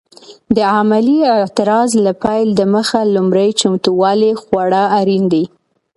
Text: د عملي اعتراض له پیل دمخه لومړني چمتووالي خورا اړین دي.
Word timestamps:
د 0.55 0.57
عملي 0.75 1.19
اعتراض 1.37 1.89
له 2.05 2.11
پیل 2.23 2.47
دمخه 2.61 3.01
لومړني 3.15 3.51
چمتووالي 3.61 4.31
خورا 4.41 4.83
اړین 4.99 5.23
دي. 5.33 5.43